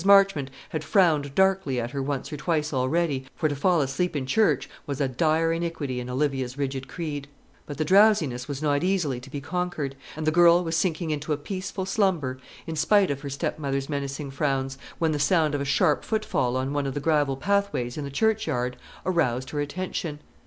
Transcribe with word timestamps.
Marchmont 0.03 0.49
had 0.69 0.83
frowned 0.83 1.35
darkly 1.35 1.79
at 1.79 1.91
her 1.91 2.01
once 2.01 2.33
or 2.33 2.37
twice 2.37 2.73
already, 2.73 3.27
for 3.35 3.47
to 3.47 3.55
fall 3.55 3.81
asleep 3.81 4.15
in 4.15 4.25
church 4.25 4.67
was 4.87 4.99
a 4.99 5.07
dire 5.07 5.53
iniquity 5.53 5.99
in 5.99 6.09
Olivia's 6.09 6.57
rigid 6.57 6.87
creed; 6.87 7.27
but 7.67 7.77
the 7.77 7.85
drowsiness 7.85 8.47
was 8.47 8.63
not 8.63 8.83
easily 8.83 9.19
to 9.19 9.29
be 9.29 9.39
conquered, 9.39 9.95
and 10.15 10.25
the 10.25 10.31
girl 10.31 10.63
was 10.63 10.75
sinking 10.75 11.11
into 11.11 11.33
a 11.33 11.37
peaceful 11.37 11.85
slumber 11.85 12.39
in 12.65 12.75
spite 12.75 13.11
of 13.11 13.21
her 13.21 13.29
stepmother's 13.29 13.89
menacing 13.89 14.31
frowns, 14.31 14.75
when 14.97 15.11
the 15.11 15.19
sound 15.19 15.53
of 15.53 15.61
a 15.61 15.65
sharp 15.65 16.03
footfall 16.03 16.57
on 16.57 16.73
one 16.73 16.87
of 16.87 16.95
the 16.95 16.99
gravel 16.99 17.37
pathways 17.37 17.95
in 17.95 18.03
the 18.03 18.09
churchyard 18.09 18.77
aroused 19.05 19.51
her 19.51 19.61
attention. 19.61 20.17